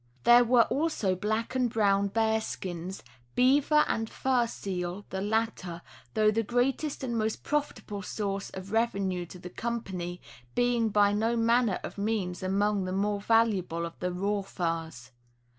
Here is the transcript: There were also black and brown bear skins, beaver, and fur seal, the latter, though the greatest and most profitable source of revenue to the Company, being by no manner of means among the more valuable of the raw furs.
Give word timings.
There 0.23 0.43
were 0.43 0.63
also 0.63 1.13
black 1.15 1.53
and 1.53 1.69
brown 1.69 2.07
bear 2.07 2.41
skins, 2.41 3.03
beaver, 3.35 3.85
and 3.87 4.09
fur 4.09 4.47
seal, 4.47 5.05
the 5.11 5.21
latter, 5.21 5.83
though 6.15 6.31
the 6.31 6.41
greatest 6.41 7.03
and 7.03 7.15
most 7.15 7.43
profitable 7.43 8.01
source 8.01 8.49
of 8.49 8.71
revenue 8.71 9.27
to 9.27 9.37
the 9.37 9.51
Company, 9.51 10.19
being 10.55 10.89
by 10.89 11.13
no 11.13 11.37
manner 11.37 11.79
of 11.83 11.99
means 11.99 12.41
among 12.41 12.85
the 12.85 12.91
more 12.91 13.21
valuable 13.21 13.85
of 13.85 13.99
the 13.99 14.11
raw 14.11 14.41
furs. 14.41 15.11